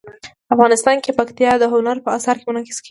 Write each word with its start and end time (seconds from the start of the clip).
افغانستان 0.53 0.97
کې 1.03 1.11
پکتیا 1.19 1.51
د 1.59 1.63
هنر 1.73 1.97
په 2.05 2.09
اثار 2.17 2.35
کې 2.37 2.45
منعکس 2.49 2.67
کېږي. 2.69 2.79